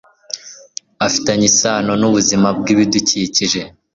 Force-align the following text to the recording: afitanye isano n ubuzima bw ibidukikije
afitanye 1.07 1.45
isano 1.51 1.93
n 2.01 2.03
ubuzima 2.09 2.47
bw 2.57 2.65
ibidukikije 2.73 3.61